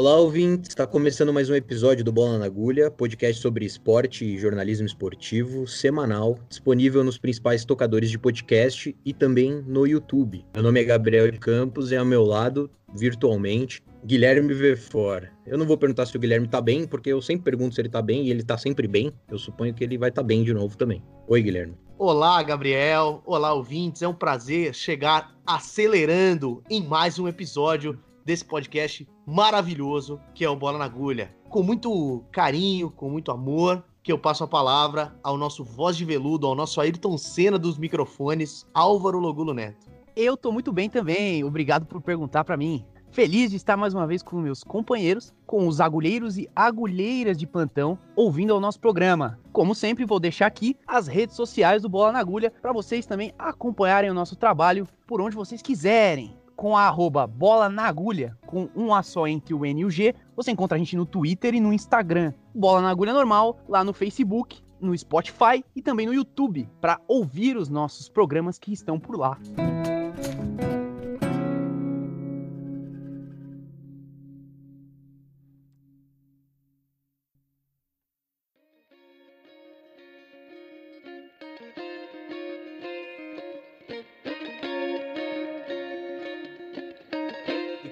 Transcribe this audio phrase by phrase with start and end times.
[0.00, 0.70] Olá, ouvintes!
[0.70, 5.66] Está começando mais um episódio do Bola na Agulha, podcast sobre esporte e jornalismo esportivo,
[5.66, 10.42] semanal, disponível nos principais tocadores de podcast e também no YouTube.
[10.54, 15.28] Meu nome é Gabriel Campos e ao meu lado, virtualmente, Guilherme Vefor.
[15.46, 17.90] Eu não vou perguntar se o Guilherme tá bem, porque eu sempre pergunto se ele
[17.90, 19.12] tá bem e ele tá sempre bem.
[19.30, 21.04] Eu suponho que ele vai estar tá bem de novo também.
[21.28, 21.74] Oi, Guilherme.
[21.98, 23.22] Olá, Gabriel.
[23.26, 24.00] Olá, ouvintes.
[24.00, 27.98] É um prazer chegar acelerando em mais um episódio
[28.30, 31.34] desse podcast maravilhoso que é o Bola na Agulha.
[31.48, 36.04] Com muito carinho, com muito amor, que eu passo a palavra ao nosso voz de
[36.04, 39.90] veludo, ao nosso Ayrton Senna dos microfones, Álvaro Logulo Neto.
[40.14, 42.84] Eu tô muito bem também, obrigado por perguntar para mim.
[43.10, 47.48] Feliz de estar mais uma vez com meus companheiros, com os agulheiros e agulheiras de
[47.48, 49.40] plantão, ouvindo ao nosso programa.
[49.52, 53.34] Como sempre, vou deixar aqui as redes sociais do Bola na Agulha para vocês também
[53.36, 58.68] acompanharem o nosso trabalho por onde vocês quiserem com a arroba bola na agulha, com
[58.76, 60.14] um A só entre o N e o G.
[60.36, 62.34] Você encontra a gente no Twitter e no Instagram.
[62.54, 67.56] Bola na agulha normal, lá no Facebook, no Spotify e também no YouTube, para ouvir
[67.56, 69.38] os nossos programas que estão por lá.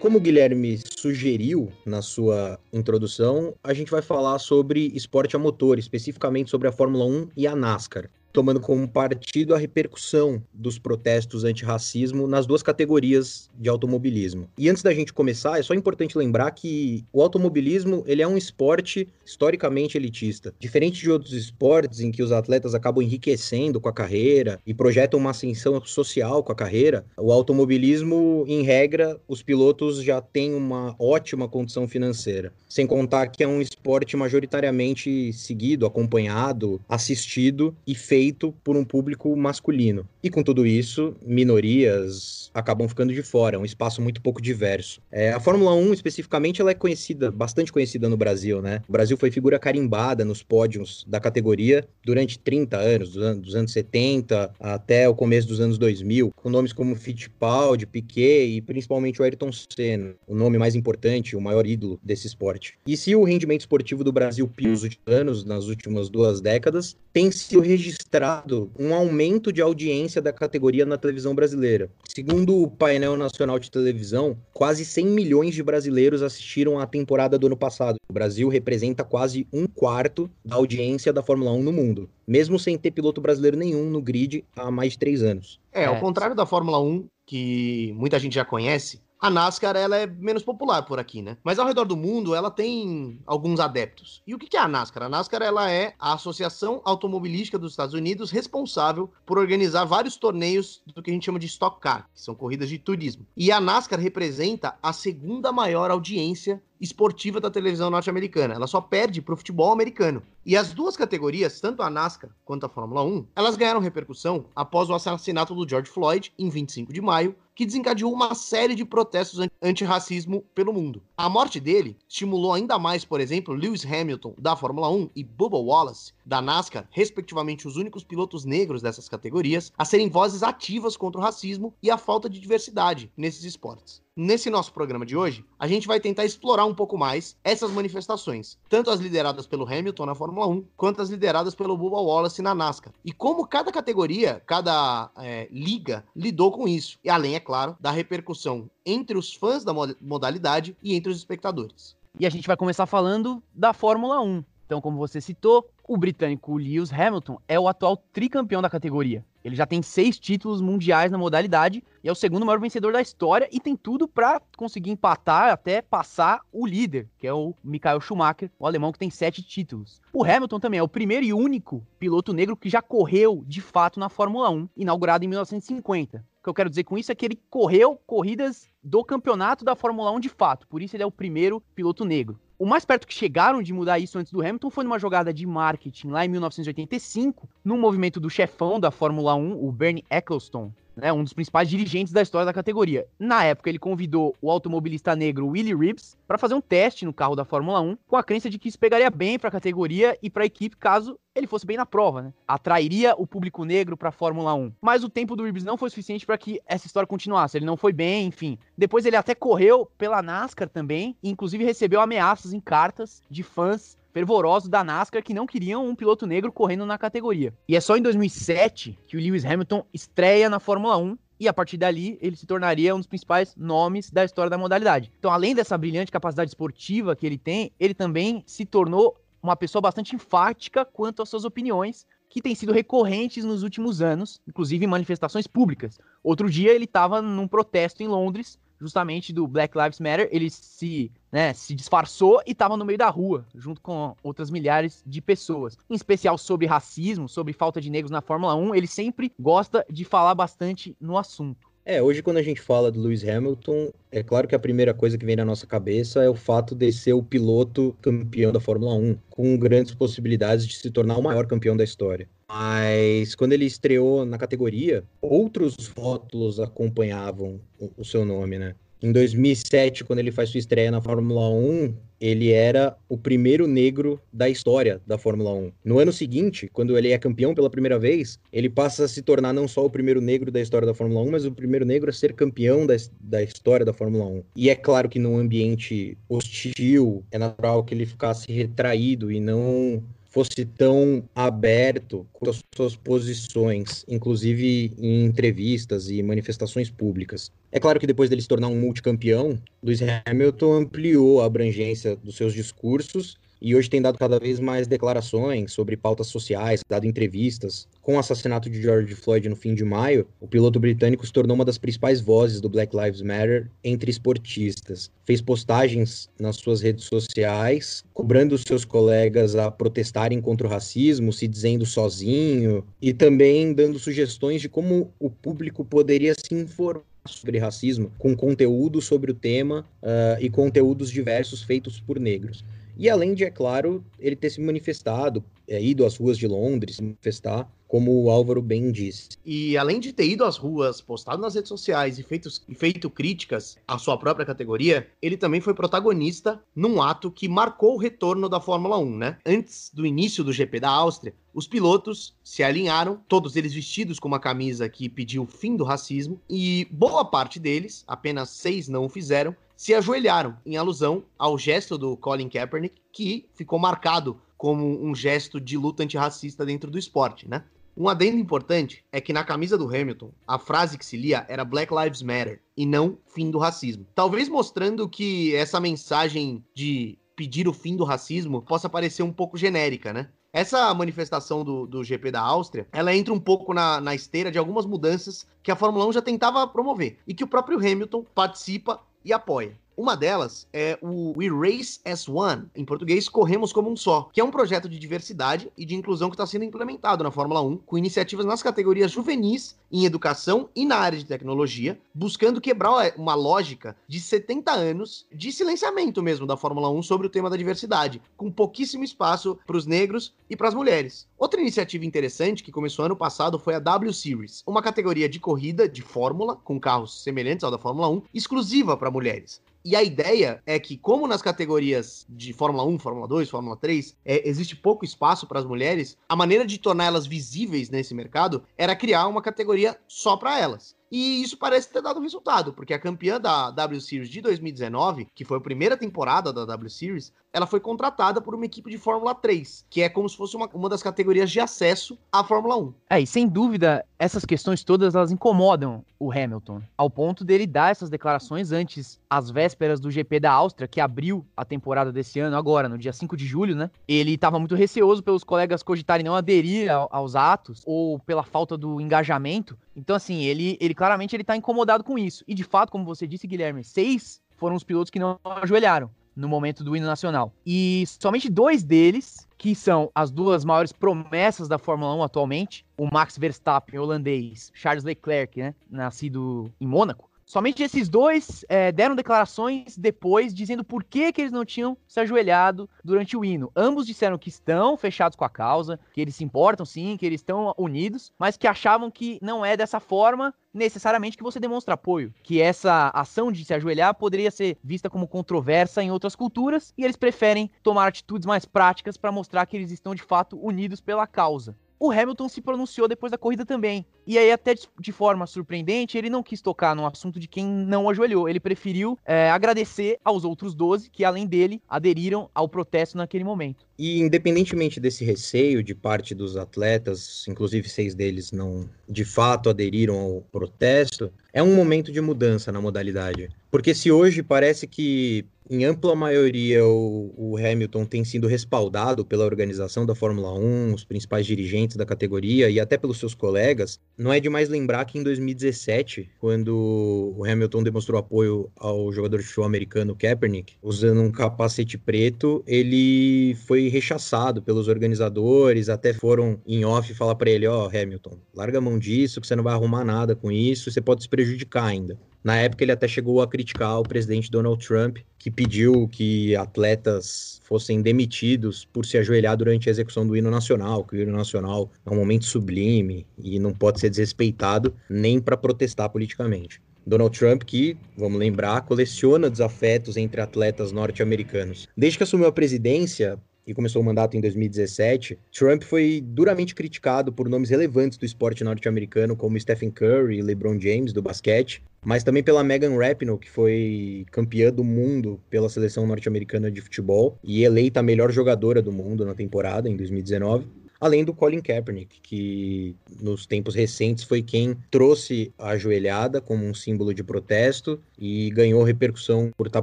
[0.09, 5.79] Como o Guilherme sugeriu na sua introdução, a gente vai falar sobre esporte a motor,
[5.79, 11.43] especificamente sobre a Fórmula 1 e a NASCAR tomando como partido a repercussão dos protestos
[11.43, 14.49] antirracismo nas duas categorias de automobilismo.
[14.57, 18.37] E antes da gente começar, é só importante lembrar que o automobilismo ele é um
[18.37, 20.55] esporte historicamente elitista.
[20.61, 25.19] Diferente de outros esportes em que os atletas acabam enriquecendo com a carreira e projetam
[25.19, 30.95] uma ascensão social com a carreira, o automobilismo, em regra, os pilotos já têm uma
[30.97, 32.53] ótima condição financeira.
[32.69, 38.85] Sem contar que é um esporte majoritariamente seguido, acompanhado, assistido e feito feito por um
[38.85, 40.07] público masculino.
[40.23, 45.01] E com tudo isso, minorias acabam ficando de fora, é um espaço muito pouco diverso.
[45.11, 48.83] É, a Fórmula 1, especificamente, ela é conhecida, bastante conhecida no Brasil, né?
[48.89, 53.55] O Brasil foi figura carimbada nos pódios da categoria durante 30 anos, dos anos, dos
[53.55, 59.21] anos 70 até o começo dos anos 2000, com nomes como Fittipaldi, Piquet e principalmente
[59.21, 62.75] o Ayrton Senna, o nome mais importante, o maior ídolo desse esporte.
[62.87, 67.61] E se o rendimento esportivo do Brasil últimos anos, nas últimas duas décadas, tem sido
[67.61, 71.91] registrado registrado um aumento de audiência da categoria na televisão brasileira.
[72.09, 77.47] Segundo o painel nacional de televisão, quase 100 milhões de brasileiros assistiram à temporada do
[77.47, 77.97] ano passado.
[78.09, 82.79] O Brasil representa quase um quarto da audiência da Fórmula 1 no mundo, mesmo sem
[82.79, 85.61] ter piloto brasileiro nenhum no grid há mais de três anos.
[85.71, 90.07] É, ao contrário da Fórmula 1, que muita gente já conhece, a NASCAR ela é
[90.07, 91.37] menos popular por aqui, né?
[91.43, 94.23] Mas ao redor do mundo ela tem alguns adeptos.
[94.27, 95.05] E o que é a NASCAR?
[95.05, 100.83] A NASCAR ela é a Associação Automobilística dos Estados Unidos responsável por organizar vários torneios
[100.87, 103.27] do que a gente chama de Stock Car, que são corridas de turismo.
[103.37, 108.55] E a NASCAR representa a segunda maior audiência esportiva da televisão norte-americana.
[108.55, 110.23] Ela só perde para o futebol americano.
[110.45, 114.89] E as duas categorias, tanto a NASCAR quanto a Fórmula 1, elas ganharam repercussão após
[114.89, 119.47] o assassinato do George Floyd em 25 de maio, que desencadeou uma série de protestos
[119.61, 121.03] antirracismo pelo mundo.
[121.17, 125.59] A morte dele estimulou ainda mais, por exemplo, Lewis Hamilton da Fórmula 1 e Bubba
[125.59, 131.19] Wallace da NASCAR, respectivamente os únicos pilotos negros dessas categorias, a serem vozes ativas contra
[131.19, 134.03] o racismo e a falta de diversidade nesses esportes.
[134.15, 138.59] Nesse nosso programa de hoje, a gente vai tentar explorar um pouco mais essas manifestações,
[138.69, 142.55] tanto as lideradas pelo Hamilton na Fórmula 1, quanto as lideradas pelo Bubba Wallace na
[142.55, 142.93] NASCAR.
[143.03, 146.99] E como cada categoria, cada é, liga lidou com isso.
[147.03, 151.97] E além, é claro, da repercussão entre os fãs da modalidade e entre os espectadores.
[152.21, 154.43] E a gente vai começar falando da Fórmula 1.
[154.69, 159.25] Então, como você citou, o britânico Lewis Hamilton é o atual tricampeão da categoria.
[159.43, 163.01] Ele já tem seis títulos mundiais na modalidade e é o segundo maior vencedor da
[163.01, 168.03] história e tem tudo para conseguir empatar até passar o líder, que é o Michael
[168.03, 170.03] Schumacher, o alemão que tem sete títulos.
[170.13, 173.99] O Hamilton também é o primeiro e único piloto negro que já correu de fato
[173.99, 176.19] na Fórmula 1, inaugurado em 1950.
[176.19, 179.75] O que eu quero dizer com isso é que ele correu corridas do campeonato da
[179.75, 182.39] Fórmula 1 de fato, por isso ele é o primeiro piloto negro.
[182.59, 185.47] O mais perto que chegaram de mudar isso antes do Hamilton foi numa jogada de
[185.47, 190.75] marketing lá em 1985, no movimento do chefão da Fórmula 1, o Bernie Ecclestone.
[190.99, 193.07] Né, um dos principais dirigentes da história da categoria.
[193.19, 197.37] Na época, ele convidou o automobilista negro Willie Reeves para fazer um teste no carro
[197.37, 200.29] da Fórmula 1, com a crença de que isso pegaria bem para a categoria e
[200.29, 202.33] para a equipe caso ele fosse bem na prova, né?
[202.47, 204.73] Atrairia o público negro para a Fórmula 1.
[204.81, 207.57] Mas o tempo do Reeves não foi suficiente para que essa história continuasse.
[207.57, 208.59] Ele não foi bem, enfim.
[208.77, 213.97] Depois ele até correu pela NASCAR também, e inclusive recebeu ameaças em cartas de fãs
[214.13, 217.55] fervorosos da NASCAR que não queriam um piloto negro correndo na categoria.
[217.69, 221.53] E é só em 2007 que o Lewis Hamilton estreia na Fórmula 1 e a
[221.53, 225.13] partir dali ele se tornaria um dos principais nomes da história da modalidade.
[225.19, 229.81] Então, além dessa brilhante capacidade esportiva que ele tem, ele também se tornou uma pessoa
[229.81, 234.89] bastante enfática quanto às suas opiniões, que têm sido recorrentes nos últimos anos, inclusive em
[234.89, 235.99] manifestações públicas.
[236.23, 241.11] Outro dia ele estava num protesto em Londres justamente do Black Lives Matter, ele se,
[241.31, 245.77] né, se disfarçou e estava no meio da rua, junto com outras milhares de pessoas.
[245.89, 250.05] Em especial sobre racismo, sobre falta de negros na Fórmula 1, ele sempre gosta de
[250.05, 251.68] falar bastante no assunto.
[251.91, 255.17] É, hoje quando a gente fala do Lewis Hamilton, é claro que a primeira coisa
[255.17, 258.93] que vem na nossa cabeça é o fato de ser o piloto campeão da Fórmula
[258.93, 262.29] 1, com grandes possibilidades de se tornar o maior campeão da história.
[262.47, 267.59] Mas quando ele estreou na categoria, outros rótulos acompanhavam
[267.97, 268.75] o, seu nome, né?
[269.01, 274.21] Em 2007, quando ele faz sua estreia na Fórmula 1, ele era o primeiro negro
[274.33, 275.73] da história da Fórmula 1.
[275.85, 279.53] No ano seguinte, quando ele é campeão pela primeira vez, ele passa a se tornar
[279.53, 282.13] não só o primeiro negro da história da Fórmula 1, mas o primeiro negro a
[282.13, 284.43] ser campeão da, da história da Fórmula 1.
[284.57, 290.03] E é claro que num ambiente hostil, é natural que ele ficasse retraído e não
[290.29, 297.51] fosse tão aberto com as suas posições, inclusive em entrevistas e manifestações públicas.
[297.73, 302.37] É claro que depois dele se tornar um multicampeão, Lewis Hamilton ampliou a abrangência dos
[302.37, 307.89] seus discursos e hoje tem dado cada vez mais declarações sobre pautas sociais, dado entrevistas.
[308.03, 311.55] Com o assassinato de George Floyd no fim de maio, o piloto britânico se tornou
[311.55, 315.11] uma das principais vozes do Black Lives Matter entre esportistas.
[315.25, 321.47] Fez postagens nas suas redes sociais, cobrando seus colegas a protestarem contra o racismo, se
[321.47, 328.11] dizendo sozinho, e também dando sugestões de como o público poderia se informar sobre racismo,
[328.19, 332.65] com conteúdo sobre o tema uh, e conteúdos diversos feitos por negros.
[332.99, 336.97] E além de, é claro, ele ter se manifestado, é, ido às ruas de Londres,
[336.97, 339.31] se manifestar, como o Álvaro bem disse.
[339.45, 343.09] E além de ter ido às ruas, postado nas redes sociais e feito, e feito
[343.09, 348.49] críticas à sua própria categoria, ele também foi protagonista num ato que marcou o retorno
[348.49, 349.39] da Fórmula 1, né?
[349.45, 354.29] Antes do início do GP da Áustria, os pilotos se alinharam, todos eles vestidos com
[354.29, 359.07] uma camisa que pediu o fim do racismo, e boa parte deles, apenas seis não
[359.07, 365.05] o fizeram, se ajoelharam em alusão ao gesto do Colin Kaepernick, que ficou marcado como
[365.05, 367.65] um gesto de luta antirracista dentro do esporte, né?
[368.01, 371.65] Um adendo importante é que na camisa do Hamilton, a frase que se lia era
[371.65, 374.07] Black Lives Matter e não fim do racismo.
[374.15, 379.59] Talvez mostrando que essa mensagem de pedir o fim do racismo possa parecer um pouco
[379.59, 380.29] genérica, né?
[380.53, 384.59] Essa manifestação do, do GP da Áustria, ela entra um pouco na, na esteira de
[384.59, 389.01] algumas mudanças que a Fórmula 1 já tentava promover e que o próprio Hamilton participa
[389.25, 389.77] e apoia.
[389.99, 394.41] Uma delas é o We Race as One, em português, Corremos como um Só, que
[394.41, 397.79] é um projeto de diversidade e de inclusão que está sendo implementado na Fórmula 1,
[397.79, 403.35] com iniciativas nas categorias juvenis, em educação e na área de tecnologia, buscando quebrar uma
[403.35, 408.23] lógica de 70 anos de silenciamento mesmo da Fórmula 1 sobre o tema da diversidade,
[408.37, 411.27] com pouquíssimo espaço para os negros e para as mulheres.
[411.37, 415.89] Outra iniciativa interessante que começou ano passado foi a W Series, uma categoria de corrida
[415.89, 419.61] de Fórmula, com carros semelhantes ao da Fórmula 1, exclusiva para mulheres.
[419.85, 424.17] E a ideia é que, como nas categorias de Fórmula 1, Fórmula 2, Fórmula 3,
[424.25, 428.97] é, existe pouco espaço para as mulheres, a maneira de torná-las visíveis nesse mercado era
[428.97, 430.98] criar uma categoria só para elas.
[431.11, 435.45] E isso parece ter dado resultado, porque a campeã da W Series de 2019, que
[435.45, 439.35] foi a primeira temporada da W Series, ela foi contratada por uma equipe de Fórmula
[439.35, 442.95] 3, que é como se fosse uma, uma das categorias de acesso à Fórmula 1.
[443.11, 447.91] É, e sem dúvida, essas questões todas elas incomodam o Hamilton, ao ponto dele dar
[447.91, 452.57] essas declarações antes, às vésperas do GP da Áustria, que abriu a temporada desse ano,
[452.57, 453.91] agora, no dia 5 de julho, né?
[454.07, 459.01] Ele estava muito receoso pelos colegas cogitarem não aderir aos atos, ou pela falta do
[459.01, 459.79] engajamento.
[459.99, 462.45] Então, assim, ele, ele claramente ele tá incomodado com isso.
[462.47, 466.49] E de fato, como você disse, Guilherme, seis foram os pilotos que não ajoelharam no
[466.49, 467.53] momento do hino nacional.
[467.67, 473.09] E somente dois deles, que são as duas maiores promessas da Fórmula 1 atualmente, o
[473.13, 479.97] Max Verstappen, holandês, Charles Leclerc, né, nascido em Mônaco, Somente esses dois é, deram declarações
[479.97, 483.73] depois dizendo por que, que eles não tinham se ajoelhado durante o hino.
[483.75, 487.41] Ambos disseram que estão fechados com a causa, que eles se importam sim, que eles
[487.41, 492.35] estão unidos, mas que achavam que não é dessa forma necessariamente que você demonstra apoio,
[492.43, 497.03] que essa ação de se ajoelhar poderia ser vista como controversa em outras culturas e
[497.03, 501.27] eles preferem tomar atitudes mais práticas para mostrar que eles estão de fato unidos pela
[501.27, 501.75] causa.
[502.01, 504.07] O Hamilton se pronunciou depois da corrida também.
[504.27, 508.09] E aí, até de forma surpreendente, ele não quis tocar no assunto de quem não
[508.09, 508.49] ajoelhou.
[508.49, 513.87] Ele preferiu é, agradecer aos outros 12 que, além dele, aderiram ao protesto naquele momento.
[513.99, 520.21] E independentemente desse receio de parte dos atletas, inclusive seis deles não de fato aderiram
[520.21, 523.49] ao protesto, é um momento de mudança na modalidade.
[523.71, 529.45] Porque se hoje parece que em ampla maioria, o, o, Hamilton tem sido respaldado pela
[529.45, 534.01] organização da Fórmula 1, os principais dirigentes da categoria e até pelos seus colegas.
[534.17, 539.45] Não é demais lembrar que em 2017, quando o Hamilton demonstrou apoio ao jogador de
[539.45, 546.85] futebol americano Kaepernick, usando um capacete preto, ele foi rechaçado pelos organizadores, até foram em
[546.85, 549.75] off falar para ele: Ó, oh, Hamilton, larga a mão disso, que você não vai
[549.75, 552.19] arrumar nada com isso, você pode se prejudicar ainda.
[552.49, 557.61] Na época, ele até chegou a criticar o presidente Donald Trump, que pediu que atletas
[557.63, 561.91] fossem demitidos por se ajoelhar durante a execução do hino nacional, que o hino nacional
[562.07, 566.81] é um momento sublime e não pode ser desrespeitado nem para protestar politicamente.
[567.07, 571.87] Donald Trump, que, vamos lembrar, coleciona desafetos entre atletas norte-americanos.
[571.95, 573.39] Desde que assumiu a presidência,
[573.69, 578.65] e começou o mandato em 2017, Trump foi duramente criticado por nomes relevantes do esporte
[578.65, 583.51] norte-americano, como Stephen Curry e LeBron James, do basquete, mas também pela Megan Rapinoe, que
[583.51, 588.91] foi campeã do mundo pela seleção norte-americana de futebol e eleita a melhor jogadora do
[588.91, 594.77] mundo na temporada, em 2019 além do Colin Kaepernick, que nos tempos recentes foi quem
[594.91, 599.83] trouxe a ajoelhada como um símbolo de protesto e ganhou repercussão por estar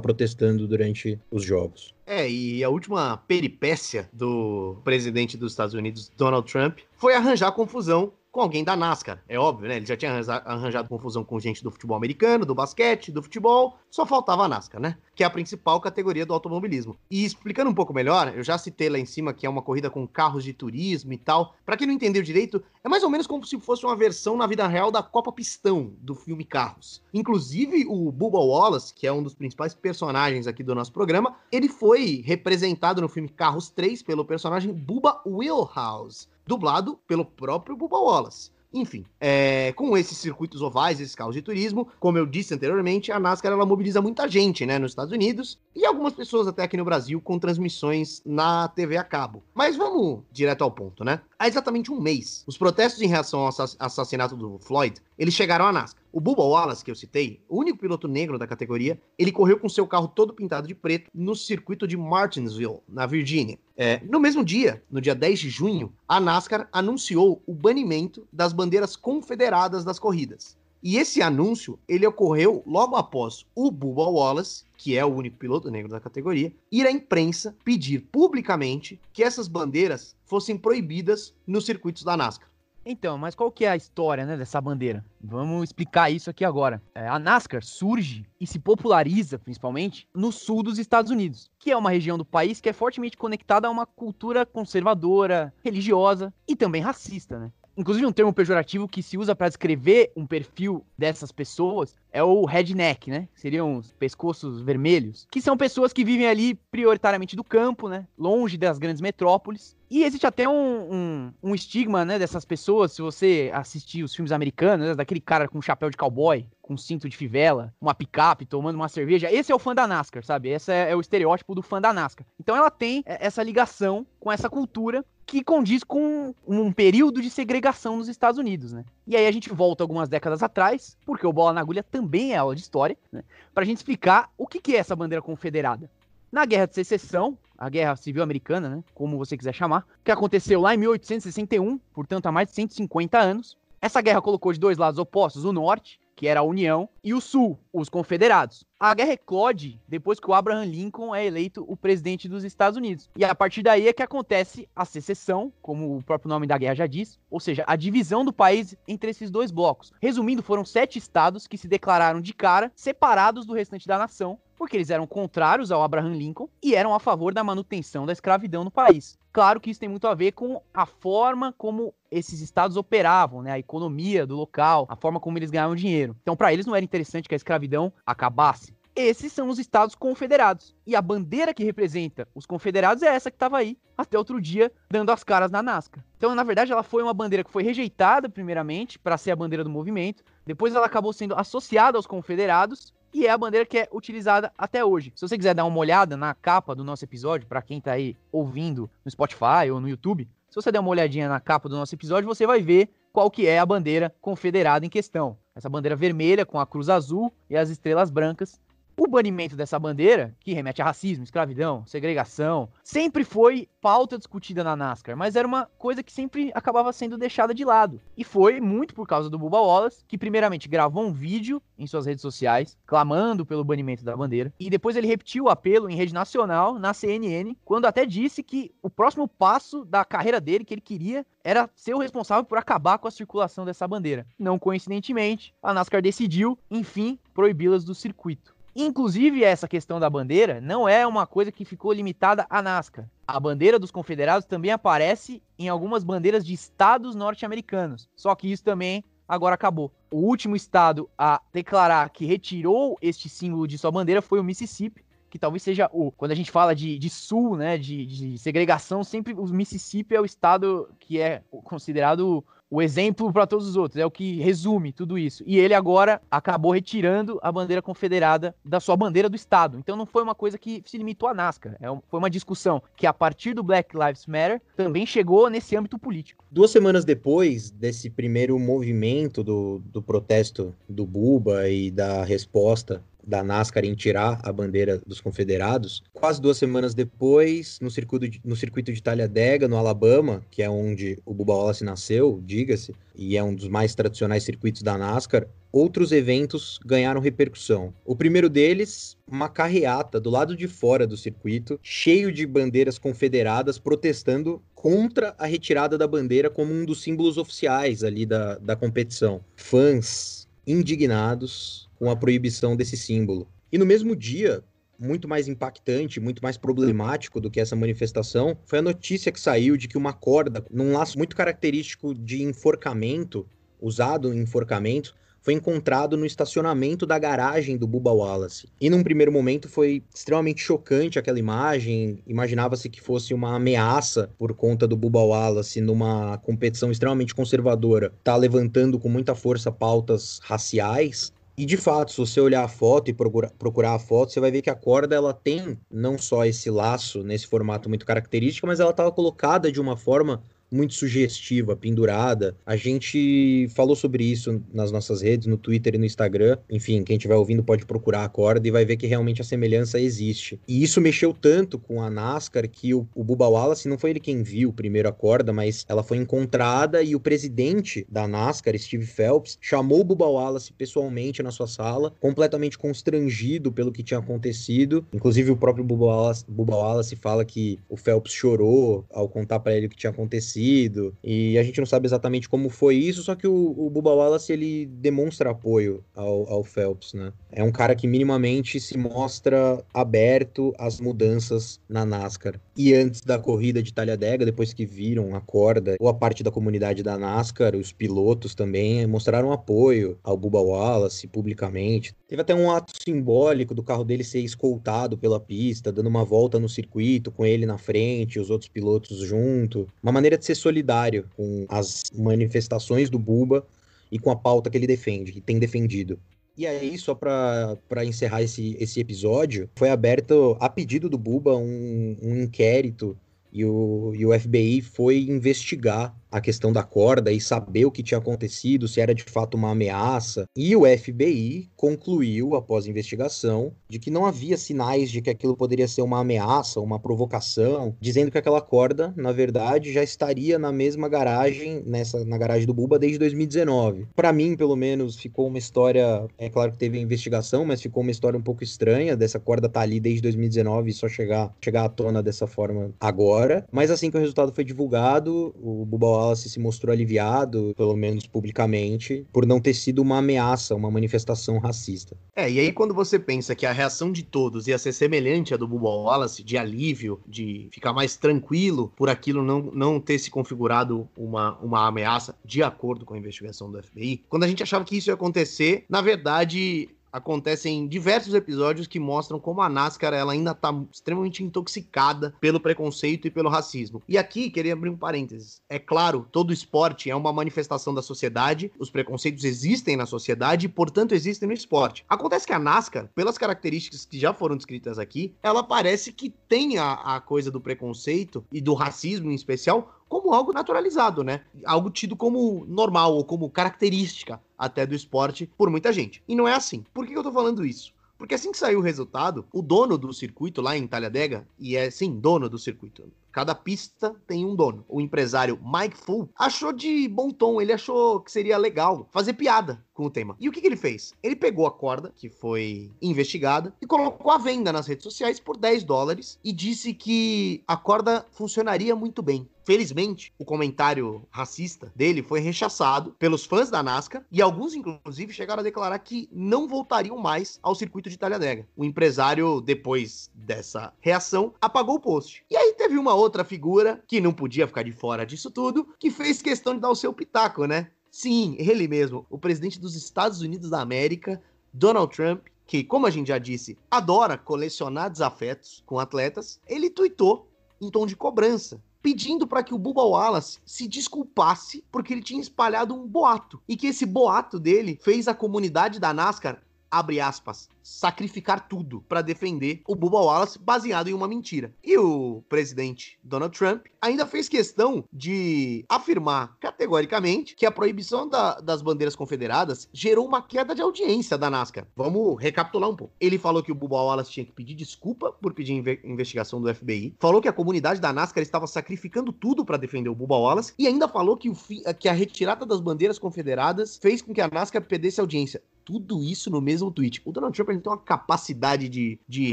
[0.00, 1.94] protestando durante os jogos.
[2.06, 8.12] É, e a última peripécia do presidente dos Estados Unidos, Donald Trump, foi arranjar confusão
[8.36, 9.24] com alguém da NASCAR.
[9.26, 9.78] É óbvio, né?
[9.78, 14.04] Ele já tinha arranjado confusão com gente do futebol americano, do basquete, do futebol, só
[14.04, 14.98] faltava a NASCAR, né?
[15.14, 16.98] Que é a principal categoria do automobilismo.
[17.10, 19.88] E explicando um pouco melhor, eu já citei lá em cima que é uma corrida
[19.88, 21.54] com carros de turismo e tal.
[21.64, 24.46] Para quem não entendeu direito, é mais ou menos como se fosse uma versão na
[24.46, 27.02] vida real da Copa Pistão do filme Carros.
[27.14, 31.70] Inclusive o Bubba Wallace, que é um dos principais personagens aqui do nosso programa, ele
[31.70, 38.50] foi representado no filme Carros 3 pelo personagem Bubba Wheelhouse dublado pelo próprio Bubba Wallace.
[38.72, 43.18] Enfim, é, com esses circuitos ovais, esses carros de turismo, como eu disse anteriormente, a
[43.18, 46.84] NASCAR ela mobiliza muita gente, né, nos Estados Unidos e algumas pessoas até aqui no
[46.84, 49.42] Brasil com transmissões na TV a cabo.
[49.54, 51.20] Mas vamos direto ao ponto, né?
[51.38, 55.72] Há exatamente um mês, os protestos em reação ao assassinato do Floyd, eles chegaram à
[55.72, 56.02] NASCAR.
[56.10, 59.68] O Bubba Wallace, que eu citei, o único piloto negro da categoria, ele correu com
[59.68, 63.58] seu carro todo pintado de preto no circuito de Martinsville, na Virgínia.
[63.76, 68.54] É, no mesmo dia, no dia 10 de junho, a NASCAR anunciou o banimento das
[68.54, 70.56] bandeiras confederadas das corridas.
[70.88, 75.68] E esse anúncio, ele ocorreu logo após o Bubba Wallace, que é o único piloto
[75.68, 82.04] negro da categoria, ir à imprensa pedir publicamente que essas bandeiras fossem proibidas nos circuitos
[82.04, 82.48] da NASCAR.
[82.84, 85.04] Então, mas qual que é a história né, dessa bandeira?
[85.20, 86.80] Vamos explicar isso aqui agora.
[86.94, 91.76] É, a NASCAR surge e se populariza, principalmente, no sul dos Estados Unidos, que é
[91.76, 96.80] uma região do país que é fortemente conectada a uma cultura conservadora, religiosa e também
[96.80, 97.50] racista, né?
[97.76, 102.46] Inclusive, um termo pejorativo que se usa para descrever um perfil dessas pessoas é o
[102.46, 103.28] redneck, né?
[103.34, 108.06] Seriam os pescoços vermelhos, que são pessoas que vivem ali prioritariamente do campo, né?
[108.16, 109.76] Longe das grandes metrópoles.
[109.90, 114.32] E existe até um, um, um estigma, né, dessas pessoas, se você assistir os filmes
[114.32, 118.74] americanos, né, daquele cara com chapéu de cowboy, com cinto de fivela, uma picape, tomando
[118.74, 119.30] uma cerveja.
[119.30, 120.48] Esse é o fã da NASCAR, sabe?
[120.48, 122.26] Esse é, é o estereótipo do fã da NASCAR.
[122.40, 127.96] Então ela tem essa ligação com essa cultura que condiz com um período de segregação
[127.96, 128.84] nos Estados Unidos, né?
[129.06, 132.36] E aí a gente volta algumas décadas atrás, porque o Bola na Agulha também é
[132.36, 133.22] aula de história, né?
[133.54, 135.90] Pra gente explicar o que, que é essa bandeira confederada.
[136.30, 138.84] Na Guerra de Secessão, a Guerra Civil Americana, né?
[138.94, 143.56] Como você quiser chamar, que aconteceu lá em 1861, portanto há mais de 150 anos,
[143.80, 147.20] essa guerra colocou de dois lados opostos o Norte que era a União, e o
[147.20, 148.64] Sul, os Confederados.
[148.80, 153.10] A guerra eclode depois que o Abraham Lincoln é eleito o presidente dos Estados Unidos.
[153.14, 156.74] E a partir daí é que acontece a secessão, como o próprio nome da guerra
[156.74, 159.92] já diz, ou seja, a divisão do país entre esses dois blocos.
[160.00, 164.76] Resumindo, foram sete estados que se declararam de cara separados do restante da nação porque
[164.76, 168.70] eles eram contrários ao Abraham Lincoln e eram a favor da manutenção da escravidão no
[168.70, 169.18] país.
[169.32, 173.52] Claro que isso tem muito a ver com a forma como esses estados operavam, né?
[173.52, 176.16] A economia do local, a forma como eles ganhavam dinheiro.
[176.22, 178.74] Então, para eles não era interessante que a escravidão acabasse.
[178.96, 180.74] Esses são os estados confederados.
[180.86, 184.72] E a bandeira que representa os confederados é essa que estava aí até outro dia
[184.90, 186.02] dando as caras na Nascar.
[186.16, 189.62] Então, na verdade, ela foi uma bandeira que foi rejeitada primeiramente para ser a bandeira
[189.62, 190.24] do movimento.
[190.46, 194.84] Depois ela acabou sendo associada aos confederados e é a bandeira que é utilizada até
[194.84, 195.10] hoje.
[195.14, 198.14] Se você quiser dar uma olhada na capa do nosso episódio, para quem tá aí
[198.30, 201.94] ouvindo no Spotify ou no YouTube, se você der uma olhadinha na capa do nosso
[201.94, 205.38] episódio, você vai ver qual que é a bandeira confederada em questão.
[205.54, 208.60] Essa bandeira vermelha com a cruz azul e as estrelas brancas
[208.96, 214.74] o banimento dessa bandeira, que remete a racismo, escravidão, segregação, sempre foi pauta discutida na
[214.74, 218.00] NASCAR, mas era uma coisa que sempre acabava sendo deixada de lado.
[218.16, 222.06] E foi muito por causa do Bubba Wallace, que primeiramente gravou um vídeo em suas
[222.06, 226.14] redes sociais, clamando pelo banimento da bandeira, e depois ele repetiu o apelo em rede
[226.14, 230.80] nacional, na CNN, quando até disse que o próximo passo da carreira dele, que ele
[230.80, 234.26] queria, era ser o responsável por acabar com a circulação dessa bandeira.
[234.38, 238.55] Não coincidentemente, a NASCAR decidiu, enfim, proibi-las do circuito.
[238.78, 243.08] Inclusive, essa questão da bandeira não é uma coisa que ficou limitada à NASCAR.
[243.26, 248.06] A bandeira dos confederados também aparece em algumas bandeiras de estados norte-americanos.
[248.14, 249.90] Só que isso também agora acabou.
[250.10, 255.02] O último estado a declarar que retirou este símbolo de sua bandeira foi o Mississippi,
[255.30, 256.12] que talvez seja o.
[256.12, 260.20] Quando a gente fala de, de sul, né, de, de segregação, sempre o Mississippi é
[260.20, 264.92] o estado que é considerado o exemplo para todos os outros, é o que resume
[264.92, 265.42] tudo isso.
[265.46, 269.78] E ele agora acabou retirando a bandeira confederada da sua bandeira do Estado.
[269.78, 273.06] Então não foi uma coisa que se limitou à NASCAR, é foi uma discussão que
[273.06, 276.44] a partir do Black Lives Matter também chegou nesse âmbito político.
[276.50, 283.42] Duas semanas depois desse primeiro movimento do, do protesto do Buba e da resposta da
[283.42, 286.02] NASCAR em tirar a bandeira dos confederados.
[286.12, 290.70] Quase duas semanas depois, no circuito de, no circuito de Talladega, no Alabama, que é
[290.70, 295.46] onde o Bubba Wallace nasceu, diga-se, e é um dos mais tradicionais circuitos da NASCAR,
[295.72, 297.92] outros eventos ganharam repercussão.
[298.04, 303.78] O primeiro deles, uma carreata do lado de fora do circuito, cheio de bandeiras confederadas
[303.78, 309.40] protestando contra a retirada da bandeira como um dos símbolos oficiais ali da, da competição.
[309.56, 313.48] Fãs indignados, com a proibição desse símbolo.
[313.70, 314.64] E no mesmo dia,
[314.98, 319.76] muito mais impactante, muito mais problemático do que essa manifestação, foi a notícia que saiu
[319.76, 323.46] de que uma corda, num laço muito característico de enforcamento,
[323.80, 325.14] usado em enforcamento,
[325.46, 328.68] foi encontrado no estacionamento da garagem do Bubba Wallace.
[328.80, 334.52] E num primeiro momento foi extremamente chocante aquela imagem, imaginava-se que fosse uma ameaça por
[334.54, 341.32] conta do Bubba Wallace numa competição extremamente conservadora, tá levantando com muita força pautas raciais,
[341.56, 344.50] e de fato, se você olhar a foto e procurar, procurar a foto, você vai
[344.50, 348.78] ver que a corda ela tem não só esse laço nesse formato muito característico, mas
[348.78, 352.56] ela estava colocada de uma forma muito sugestiva, pendurada.
[352.64, 356.58] A gente falou sobre isso nas nossas redes, no Twitter e no Instagram.
[356.70, 360.00] Enfim, quem estiver ouvindo pode procurar a corda e vai ver que realmente a semelhança
[360.00, 360.60] existe.
[360.66, 364.20] E isso mexeu tanto com a NASCAR que o, o Bubba Wallace não foi ele
[364.20, 369.06] quem viu primeiro a corda, mas ela foi encontrada e o presidente da NASCAR, Steve
[369.06, 375.06] Phelps, chamou o Bubba Wallace pessoalmente na sua sala, completamente constrangido pelo que tinha acontecido.
[375.12, 379.76] Inclusive o próprio Bubba Wallace, Bubba Wallace fala que o Phelps chorou ao contar para
[379.76, 383.22] ele o que tinha acontecido acontecido, e a gente não sabe exatamente como foi isso,
[383.22, 387.32] só que o, o Bubba Wallace, ele demonstra apoio ao, ao Phelps, né?
[387.52, 392.60] É um cara que minimamente se mostra aberto às mudanças na NASCAR.
[392.76, 396.50] E antes da corrida de Talladega, depois que viram a corda, ou a parte da
[396.50, 402.14] comunidade da NASCAR, os pilotos também mostraram apoio ao Bubba Wallace publicamente.
[402.28, 406.58] Teve até um ato simbólico do carro dele ser escoltado pela pista, dando uma volta
[406.58, 409.86] no circuito com ele na frente, os outros pilotos junto.
[410.02, 413.66] Uma maneira de ser solidário com as manifestações do Buba
[414.10, 416.18] e com a pauta que ele defende, que tem defendido.
[416.56, 422.16] E aí, só para encerrar esse, esse episódio, foi aberto, a pedido do Buba, um,
[422.22, 423.16] um inquérito
[423.52, 428.02] e o, e o FBI foi investigar a questão da corda e saber o que
[428.02, 430.44] tinha acontecido, se era de fato uma ameaça.
[430.54, 435.88] E o FBI concluiu, após investigação, de que não havia sinais de que aquilo poderia
[435.88, 441.08] ser uma ameaça, uma provocação, dizendo que aquela corda, na verdade, já estaria na mesma
[441.08, 444.06] garagem, nessa na garagem do Buba desde 2019.
[444.14, 448.02] Para mim, pelo menos, ficou uma história, é claro que teve a investigação, mas ficou
[448.02, 451.84] uma história um pouco estranha dessa corda tá ali desde 2019 e só chegar chegar
[451.84, 453.64] à tona dessa forma agora.
[453.72, 458.26] Mas assim que o resultado foi divulgado, o Buba Wallace se mostrou aliviado, pelo menos
[458.26, 462.16] publicamente, por não ter sido uma ameaça, uma manifestação racista.
[462.34, 465.56] É, e aí quando você pensa que a reação de todos ia ser semelhante à
[465.56, 470.30] do Bubba Wallace, de alívio, de ficar mais tranquilo por aquilo não, não ter se
[470.30, 474.84] configurado uma, uma ameaça de acordo com a investigação do FBI, quando a gente achava
[474.84, 480.32] que isso ia acontecer, na verdade, acontecem diversos episódios que mostram como a NASCAR ela
[480.32, 484.02] ainda está extremamente intoxicada pelo preconceito e pelo racismo.
[484.06, 485.62] E aqui, queria abrir um parênteses.
[485.68, 490.68] É claro, todo esporte é uma manifestação da sociedade, os preconceitos existem na sociedade e,
[490.68, 492.04] portanto, existem no esporte.
[492.08, 496.76] Acontece que a NASCAR, pelas características que já foram descritas aqui, ela parece que tem
[496.76, 501.42] a, a coisa do preconceito e do racismo em especial como algo naturalizado, né?
[501.64, 506.22] Algo tido como normal ou como característica até do esporte por muita gente.
[506.26, 506.84] E não é assim.
[506.94, 507.92] Por que eu tô falando isso?
[508.18, 511.90] Porque assim que saiu o resultado, o dono do circuito lá em Talladega, e é
[511.90, 513.02] sim dono do circuito,
[513.36, 514.82] Cada pista tem um dono.
[514.88, 519.84] O empresário Mike Full achou de bom tom, ele achou que seria legal fazer piada
[519.92, 520.36] com o tema.
[520.40, 521.12] E o que, que, ele fez?
[521.22, 525.56] Ele pegou a corda, que foi investigada, e colocou à venda nas redes sociais por
[525.56, 529.46] 10 dólares e disse que a corda funcionaria muito bem.
[529.64, 535.60] Felizmente, o comentário racista dele foi rechaçado pelos fãs da NASCAR e alguns, inclusive, chegaram
[535.60, 538.64] a declarar que não voltariam mais ao circuito de Talladega.
[538.76, 542.44] O empresário, depois dessa reação, apagou o post.
[542.48, 546.10] E aí teve uma outra figura que não podia ficar de fora disso tudo, que
[546.10, 547.90] fez questão de dar o seu pitaco, né?
[548.10, 553.10] Sim, ele mesmo, o presidente dos Estados Unidos da América, Donald Trump, que, como a
[553.10, 557.48] gente já disse, adora colecionar desafetos com atletas, ele tuitou
[557.80, 562.40] em tom de cobrança pedindo para que o Bubba Wallace se desculpasse porque ele tinha
[562.40, 566.60] espalhado um boato e que esse boato dele fez a comunidade da NASCAR
[566.90, 571.72] abre aspas, sacrificar tudo para defender o Bubba Wallace baseado em uma mentira.
[571.84, 578.60] E o presidente Donald Trump ainda fez questão de afirmar categoricamente que a proibição da,
[578.60, 581.86] das bandeiras confederadas gerou uma queda de audiência da NASCAR.
[581.94, 583.14] Vamos recapitular um pouco.
[583.20, 586.74] Ele falou que o Bubba Wallace tinha que pedir desculpa por pedir inve investigação do
[586.74, 590.74] FBI, falou que a comunidade da NASCAR estava sacrificando tudo para defender o Bubba Wallace
[590.76, 591.56] e ainda falou que, o
[591.98, 596.50] que a retirada das bandeiras confederadas fez com que a NASCAR perdesse audiência tudo isso
[596.50, 597.22] no mesmo tweet.
[597.24, 599.52] O Donald Trump ele tem uma capacidade de, de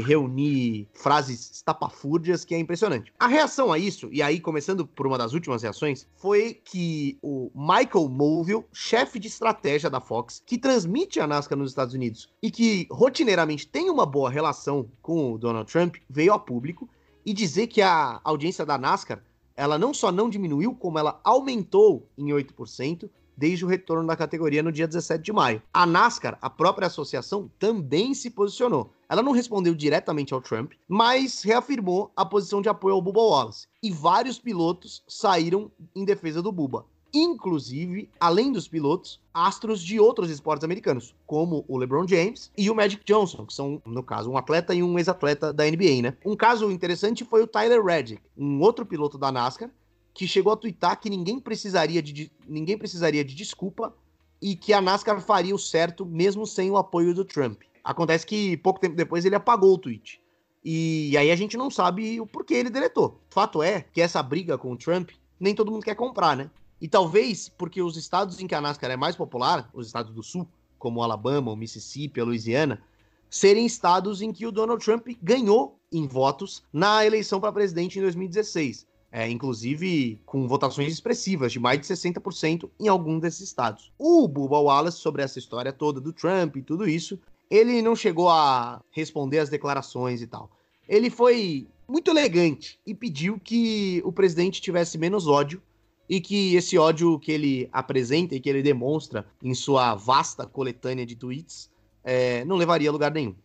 [0.00, 3.12] reunir frases estapafúrdias que é impressionante.
[3.18, 7.50] A reação a isso, e aí começando por uma das últimas reações, foi que o
[7.54, 12.50] Michael Mulvill, chefe de estratégia da Fox, que transmite a NASCAR nos Estados Unidos e
[12.50, 16.88] que rotineiramente tem uma boa relação com o Donald Trump, veio a público
[17.24, 19.22] e dizer que a audiência da NASCAR
[19.56, 24.62] ela não só não diminuiu, como ela aumentou em 8%, desde o retorno da categoria
[24.62, 25.62] no dia 17 de maio.
[25.72, 28.90] A NASCAR, a própria associação, também se posicionou.
[29.08, 33.66] Ela não respondeu diretamente ao Trump, mas reafirmou a posição de apoio ao Bubba Wallace.
[33.82, 36.86] E vários pilotos saíram em defesa do Bubba.
[37.14, 42.74] Inclusive, além dos pilotos, astros de outros esportes americanos, como o LeBron James e o
[42.74, 46.16] Magic Johnson, que são, no caso, um atleta e um ex-atleta da NBA, né?
[46.24, 49.70] Um caso interessante foi o Tyler Reddick, um outro piloto da NASCAR,
[50.14, 53.92] que chegou a twittar que ninguém precisaria de, ninguém precisaria de desculpa
[54.40, 57.62] e que a NASCAR faria o certo mesmo sem o apoio do Trump.
[57.82, 60.20] Acontece que pouco tempo depois ele apagou o tweet.
[60.64, 63.20] E aí a gente não sabe o porquê ele deletou.
[63.28, 66.48] Fato é que essa briga com o Trump nem todo mundo quer comprar, né?
[66.80, 70.22] E talvez porque os estados em que a NASCAR é mais popular, os estados do
[70.22, 70.48] sul,
[70.78, 72.80] como o Alabama, o Mississippi, a Louisiana,
[73.28, 78.02] serem estados em que o Donald Trump ganhou em votos na eleição para presidente em
[78.02, 83.92] 2016 é, inclusive com votações expressivas, de mais de 60% em algum desses estados.
[83.96, 87.16] O Bubba Wallace, sobre essa história toda do Trump e tudo isso,
[87.48, 90.50] ele não chegou a responder as declarações e tal.
[90.88, 95.62] Ele foi muito elegante e pediu que o presidente tivesse menos ódio
[96.08, 101.06] e que esse ódio que ele apresenta e que ele demonstra em sua vasta coletânea
[101.06, 101.70] de tweets
[102.02, 103.36] é, não levaria a lugar nenhum.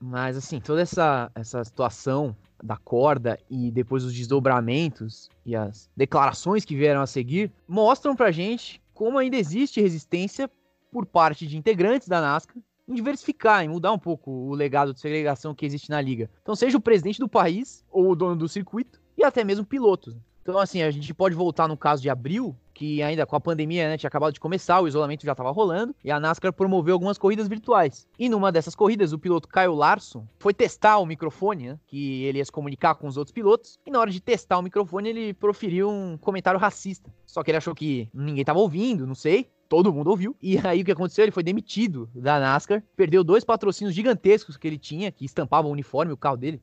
[0.00, 2.34] Mas assim, toda essa, essa situação
[2.64, 8.30] da corda e depois os desdobramentos e as declarações que vieram a seguir mostram pra
[8.30, 10.50] gente como ainda existe resistência
[10.90, 12.56] por parte de integrantes da NASCAR
[12.88, 16.30] em diversificar, em mudar um pouco o legado de segregação que existe na liga.
[16.42, 20.16] Então, seja o presidente do país ou o dono do circuito e até mesmo pilotos.
[20.44, 23.88] Então, assim, a gente pode voltar no caso de abril, que ainda com a pandemia,
[23.88, 27.16] né, tinha acabado de começar, o isolamento já estava rolando, e a NASCAR promoveu algumas
[27.16, 28.06] corridas virtuais.
[28.18, 32.36] E numa dessas corridas, o piloto Kyle Larson foi testar o microfone, né, que ele
[32.36, 35.32] ia se comunicar com os outros pilotos, e na hora de testar o microfone, ele
[35.32, 37.10] proferiu um comentário racista.
[37.24, 40.36] Só que ele achou que ninguém estava ouvindo, não sei, todo mundo ouviu.
[40.42, 41.24] E aí o que aconteceu?
[41.24, 45.72] Ele foi demitido da NASCAR, perdeu dois patrocínios gigantescos que ele tinha, que estampavam o
[45.72, 46.60] uniforme, o carro dele,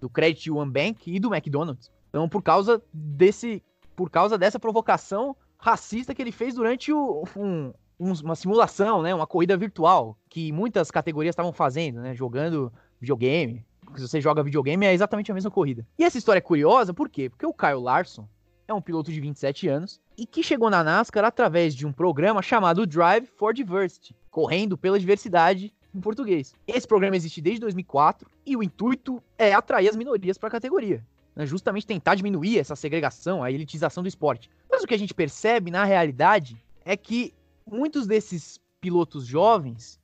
[0.00, 1.90] do Credit One Bank e do McDonald's.
[2.08, 3.62] Então, por causa desse
[3.94, 9.12] por causa dessa provocação racista que ele fez durante o, um, uma simulação, né?
[9.12, 12.14] Uma corrida virtual que muitas categorias estavam fazendo, né?
[12.14, 13.66] Jogando videogame.
[13.96, 15.84] Se você joga videogame, é exatamente a mesma corrida.
[15.98, 17.28] E essa história é curiosa, por quê?
[17.28, 18.28] Porque o Kyle Larson
[18.68, 22.42] é um piloto de 27 anos e que chegou na NASCAR através de um programa
[22.42, 26.54] chamado Drive for Diversity, correndo pela diversidade em português.
[26.66, 31.04] Esse programa existe desde 2004 e o intuito é atrair as minorias para a categoria,
[31.38, 31.46] né?
[31.46, 34.50] justamente tentar diminuir essa segregação, a elitização do esporte.
[34.68, 37.32] Mas o que a gente percebe na realidade é que
[37.64, 40.00] muitos desses pilotos jovens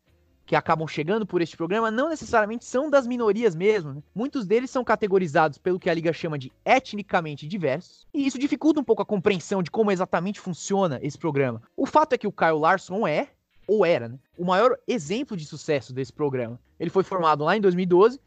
[0.47, 3.95] que acabam chegando por este programa não necessariamente são das minorias mesmo.
[3.95, 4.03] Né?
[4.15, 8.79] Muitos deles são categorizados pelo que a liga chama de etnicamente diversos, e isso dificulta
[8.79, 11.63] um pouco a compreensão de como exatamente funciona esse programa.
[11.77, 13.29] O fato é que o Kyle Larson é,
[13.67, 16.61] ou era, né, o maior exemplo de sucesso desse programa.
[16.79, 18.21] Ele foi formado lá em 2012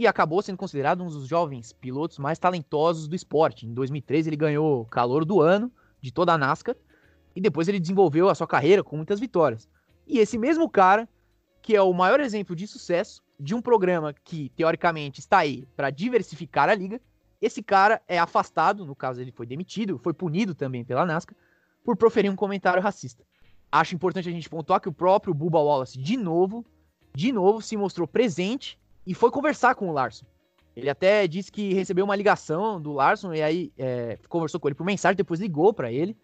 [0.00, 3.66] e acabou sendo considerado um dos jovens pilotos mais talentosos do esporte.
[3.66, 6.74] Em 2013 ele ganhou calor do ano de toda a NASCAR
[7.36, 9.68] e depois ele desenvolveu a sua carreira com muitas vitórias.
[10.06, 11.06] E esse mesmo cara
[11.60, 15.90] que é o maior exemplo de sucesso de um programa que, teoricamente, está aí para
[15.90, 16.98] diversificar a liga.
[17.38, 21.36] Esse cara é afastado, no caso ele foi demitido, foi punido também pela NASCAR,
[21.84, 23.22] por proferir um comentário racista.
[23.70, 26.64] Acho importante a gente pontuar que o próprio Bubba Wallace, de novo,
[27.14, 30.26] de novo, se mostrou presente e foi conversar com o Larson.
[30.76, 34.74] Ele até disse que recebeu uma ligação do Larson e aí é, conversou com ele
[34.74, 36.16] por mensagem, depois ligou para ele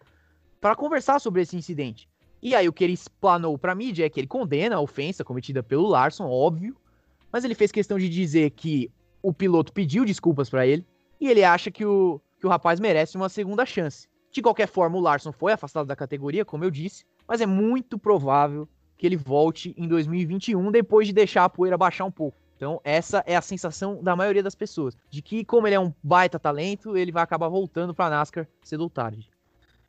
[0.59, 2.09] para conversar sobre esse incidente.
[2.41, 5.61] E aí o que ele explanou pra mídia é que ele condena a ofensa cometida
[5.61, 6.75] pelo Larson, óbvio,
[7.31, 10.85] mas ele fez questão de dizer que o piloto pediu desculpas para ele
[11.19, 14.07] e ele acha que o, que o rapaz merece uma segunda chance.
[14.31, 17.97] De qualquer forma, o Larson foi afastado da categoria, como eu disse, mas é muito
[17.97, 22.37] provável que ele volte em 2021 depois de deixar a poeira baixar um pouco.
[22.57, 25.93] Então, essa é a sensação da maioria das pessoas, de que como ele é um
[26.01, 29.29] baita talento, ele vai acabar voltando para NASCAR cedo ou tarde.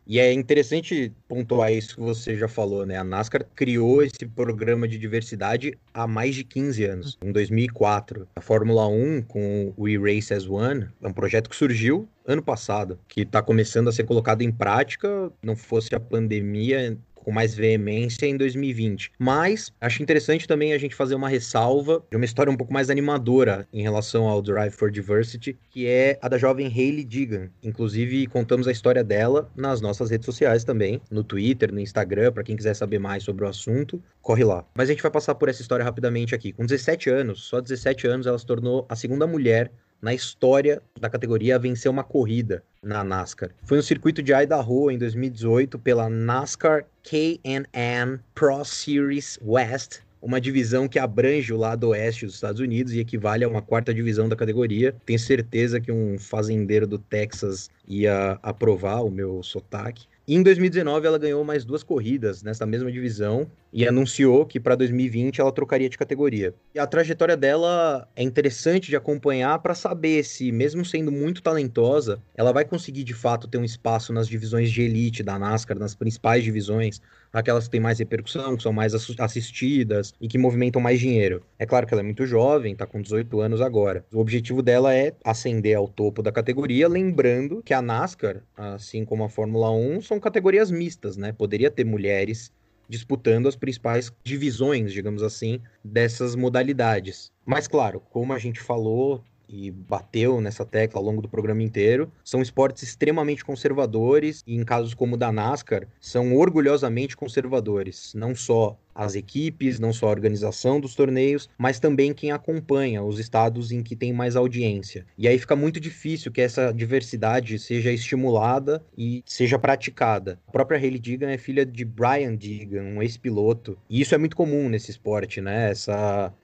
[0.08, 2.96] E é interessante pontuar isso que você já falou, né?
[2.96, 8.26] A NASCAR criou esse programa de diversidade há mais de 15 anos, em 2004.
[8.34, 12.98] A Fórmula 1, com o E-Race as One, é um projeto que surgiu ano passado,
[13.06, 15.30] que está começando a ser colocado em prática.
[15.42, 16.96] Não fosse a pandemia,
[17.28, 19.12] com mais veemência em 2020.
[19.18, 22.88] Mas acho interessante também a gente fazer uma ressalva de uma história um pouco mais
[22.88, 27.50] animadora em relação ao Drive for Diversity, que é a da jovem Hayley Digan.
[27.62, 32.42] Inclusive, contamos a história dela nas nossas redes sociais também, no Twitter, no Instagram, para
[32.42, 34.64] quem quiser saber mais sobre o assunto, corre lá.
[34.74, 36.54] Mas a gente vai passar por essa história rapidamente aqui.
[36.54, 41.10] Com 17 anos, só 17 anos, ela se tornou a segunda mulher na história da
[41.10, 43.50] categoria a vencer uma corrida na NASCAR.
[43.64, 50.88] Foi no circuito de Idaho em 2018 pela NASCAR K&N Pro Series West, uma divisão
[50.88, 54.36] que abrange o lado oeste dos Estados Unidos e equivale a uma quarta divisão da
[54.36, 54.94] categoria.
[55.06, 60.06] Tenho certeza que um fazendeiro do Texas ia aprovar o meu sotaque.
[60.26, 64.74] E em 2019 ela ganhou mais duas corridas nessa mesma divisão e anunciou que para
[64.74, 66.54] 2020 ela trocaria de categoria.
[66.74, 72.22] E a trajetória dela é interessante de acompanhar para saber se, mesmo sendo muito talentosa,
[72.34, 75.94] ela vai conseguir de fato ter um espaço nas divisões de elite da NASCAR, nas
[75.94, 77.00] principais divisões,
[77.32, 81.42] aquelas que têm mais repercussão, que são mais assistidas e que movimentam mais dinheiro.
[81.58, 84.04] É claro que ela é muito jovem, está com 18 anos agora.
[84.12, 89.24] O objetivo dela é ascender ao topo da categoria, lembrando que a NASCAR, assim como
[89.24, 91.32] a Fórmula 1, são categorias mistas, né?
[91.32, 92.52] Poderia ter mulheres
[92.88, 97.30] disputando as principais divisões, digamos assim, dessas modalidades.
[97.44, 102.12] Mas claro, como a gente falou, e bateu nessa tecla ao longo do programa inteiro.
[102.24, 108.12] São esportes extremamente conservadores e, em casos como o da NASCAR, são orgulhosamente conservadores.
[108.14, 113.20] Não só as equipes, não só a organização dos torneios, mas também quem acompanha os
[113.20, 115.06] estados em que tem mais audiência.
[115.16, 120.40] E aí fica muito difícil que essa diversidade seja estimulada e seja praticada.
[120.48, 124.34] A própria Hayley Deegan é filha de Brian Deegan, um ex-piloto, e isso é muito
[124.34, 125.70] comum nesse esporte, né?
[125.70, 126.34] Essa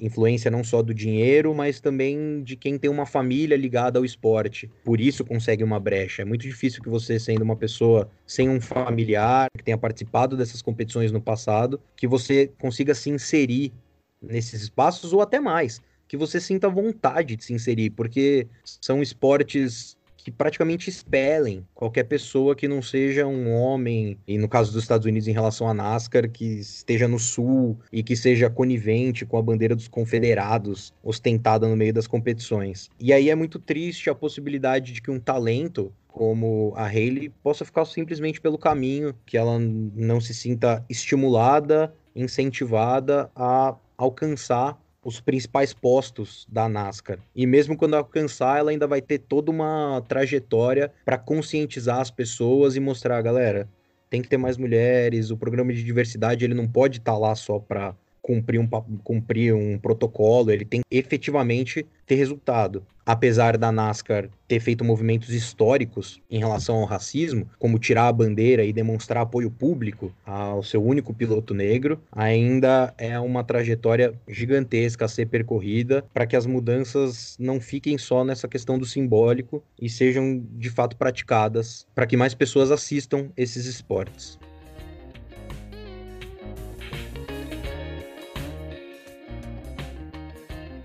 [0.00, 4.70] influência não só do dinheiro, mas também de quem tem uma família ligada ao esporte.
[4.84, 6.22] Por isso consegue uma brecha.
[6.22, 10.62] É muito difícil que você, sendo uma pessoa sem um familiar, que tenha participado dessas
[10.62, 13.72] competições no passado, que você consiga se inserir
[14.20, 15.80] nesses espaços ou até mais.
[16.06, 19.97] Que você sinta vontade de se inserir, porque são esportes
[20.28, 25.06] que praticamente expelem qualquer pessoa que não seja um homem, e no caso dos Estados
[25.06, 29.42] Unidos em relação à NASCAR, que esteja no sul e que seja conivente com a
[29.42, 32.90] bandeira dos confederados ostentada no meio das competições.
[33.00, 37.64] E aí é muito triste a possibilidade de que um talento como a Hayley possa
[37.64, 45.72] ficar simplesmente pelo caminho, que ela não se sinta estimulada, incentivada a alcançar os principais
[45.72, 47.18] postos da NASCAR.
[47.34, 52.76] E mesmo quando alcançar, ela ainda vai ter toda uma trajetória para conscientizar as pessoas
[52.76, 53.66] e mostrar, galera,
[54.10, 57.34] tem que ter mais mulheres, o programa de diversidade ele não pode estar tá lá
[57.34, 57.94] só para
[58.28, 58.68] cumprir um,
[59.02, 62.84] cumprir um protocolo, ele tem efetivamente ter resultado.
[63.06, 68.62] Apesar da NASCAR ter feito movimentos históricos em relação ao racismo, como tirar a bandeira
[68.62, 75.08] e demonstrar apoio público ao seu único piloto negro, ainda é uma trajetória gigantesca a
[75.08, 80.44] ser percorrida para que as mudanças não fiquem só nessa questão do simbólico e sejam
[80.52, 84.38] de fato praticadas para que mais pessoas assistam esses esportes.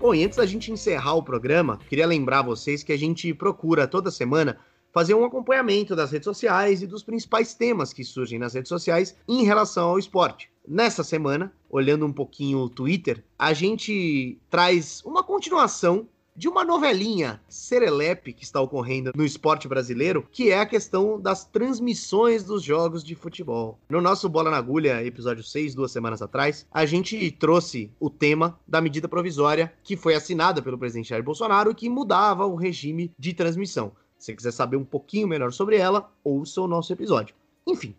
[0.04, 3.88] Bom, e antes da gente encerrar o programa, queria lembrar vocês que a gente procura
[3.88, 4.58] toda semana
[4.92, 9.16] fazer um acompanhamento das redes sociais e dos principais temas que surgem nas redes sociais
[9.26, 10.50] em relação ao esporte.
[10.68, 16.06] Nessa semana, olhando um pouquinho o Twitter, a gente traz uma continuação
[16.36, 21.44] de uma novelinha serelepe que está ocorrendo no esporte brasileiro, que é a questão das
[21.44, 23.78] transmissões dos jogos de futebol.
[23.88, 28.58] No nosso Bola na Agulha, episódio 6, duas semanas atrás, a gente trouxe o tema
[28.66, 33.12] da medida provisória que foi assinada pelo presidente Jair Bolsonaro e que mudava o regime
[33.16, 33.92] de transmissão.
[34.18, 37.34] Se você quiser saber um pouquinho melhor sobre ela, ouça o nosso episódio.
[37.64, 37.94] Enfim,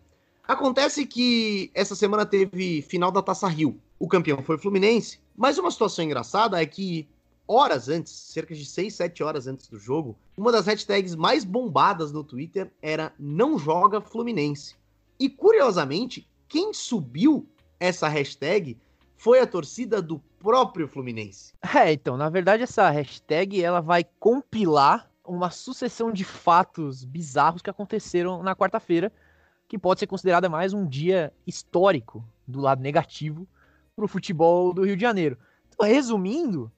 [0.46, 3.80] acontece que essa semana teve final da Taça Rio.
[3.98, 7.08] O campeão foi o Fluminense, mas uma situação engraçada é que
[7.46, 12.12] horas antes, cerca de 6, 7 horas antes do jogo, uma das hashtags mais bombadas
[12.12, 14.76] no Twitter era não joga Fluminense.
[15.18, 18.76] E curiosamente, quem subiu essa hashtag
[19.16, 21.52] foi a torcida do próprio Fluminense.
[21.74, 27.70] É, então, na verdade essa hashtag ela vai compilar uma sucessão de fatos bizarros que
[27.70, 29.12] aconteceram na quarta-feira,
[29.68, 33.46] que pode ser considerada mais um dia histórico do lado negativo
[33.96, 35.36] para o futebol do Rio de Janeiro.
[35.68, 36.70] Então, resumindo,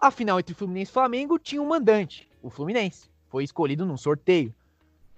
[0.00, 3.08] a final entre Fluminense e Flamengo tinha um mandante, o Fluminense.
[3.28, 4.54] Foi escolhido num sorteio.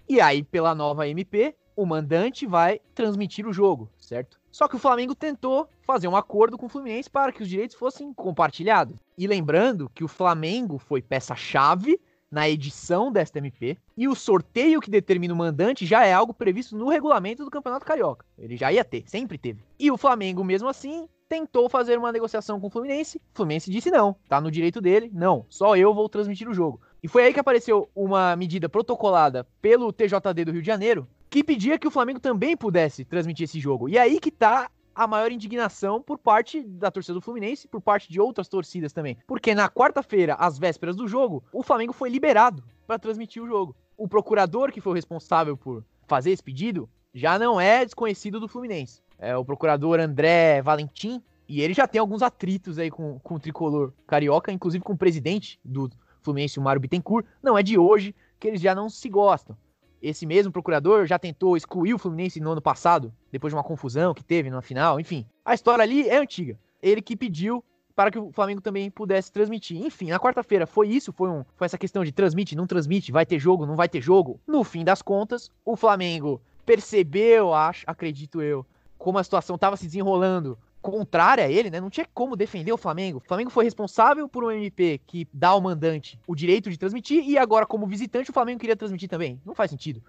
[0.08, 4.40] E aí, pela nova MP, o mandante vai transmitir o jogo, certo?
[4.50, 7.76] Só que o Flamengo tentou fazer um acordo com o Fluminense para que os direitos
[7.76, 8.96] fossem compartilhados.
[9.16, 14.90] E lembrando que o Flamengo foi peça-chave na edição desta MP e o sorteio que
[14.90, 18.26] determina o mandante já é algo previsto no regulamento do Campeonato Carioca.
[18.38, 19.62] Ele já ia ter, sempre teve.
[19.78, 23.18] E o Flamengo, mesmo assim, tentou fazer uma negociação com o Fluminense.
[23.18, 26.80] O Fluminense disse não, tá no direito dele, não, só eu vou transmitir o jogo.
[27.02, 31.44] E foi aí que apareceu uma medida protocolada pelo TJD do Rio de Janeiro que
[31.44, 33.88] pedia que o Flamengo também pudesse transmitir esse jogo.
[33.88, 38.10] E aí que tá a maior indignação por parte da torcida do Fluminense, por parte
[38.10, 39.16] de outras torcidas também.
[39.26, 43.76] Porque na quarta-feira, às vésperas do jogo, o Flamengo foi liberado para transmitir o jogo.
[43.96, 49.02] O procurador que foi responsável por fazer esse pedido já não é desconhecido do Fluminense
[49.18, 53.40] é, o procurador André Valentim, e ele já tem alguns atritos aí com, com o
[53.40, 57.26] tricolor carioca, inclusive com o presidente do Fluminense, o Mário Bittencourt.
[57.42, 59.56] Não é de hoje que eles já não se gostam.
[60.00, 64.14] Esse mesmo procurador já tentou excluir o Fluminense no ano passado, depois de uma confusão
[64.14, 65.26] que teve na final, enfim.
[65.44, 66.58] A história ali é antiga.
[66.82, 67.64] Ele que pediu
[67.96, 69.84] para que o Flamengo também pudesse transmitir.
[69.84, 73.26] Enfim, na quarta-feira foi isso, foi, um, foi essa questão de transmite, não transmite, vai
[73.26, 74.38] ter jogo, não vai ter jogo.
[74.46, 78.64] No fim das contas, o Flamengo percebeu, acho, acredito eu,
[78.98, 81.80] como a situação estava se desenrolando contrária a ele, né?
[81.80, 83.18] Não tinha como defender o Flamengo.
[83.18, 87.24] O Flamengo foi responsável por um MP que dá ao mandante o direito de transmitir
[87.28, 89.40] e agora, como visitante, o Flamengo queria transmitir também.
[89.44, 90.02] Não faz sentido.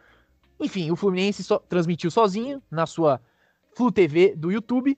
[0.60, 3.22] Enfim, o Fluminense so transmitiu sozinho na sua
[3.76, 4.98] Flu TV do YouTube.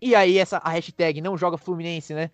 [0.00, 2.30] E aí, essa, a hashtag não joga Fluminense, né?